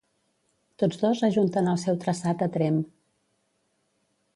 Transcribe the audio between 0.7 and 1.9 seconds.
Tots dos ajunten el